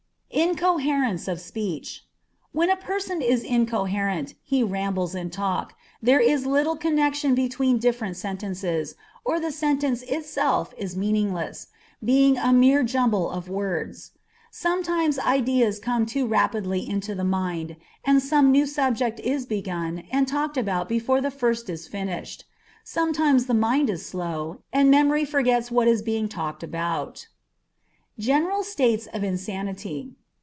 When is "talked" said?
20.29-20.57, 26.29-26.63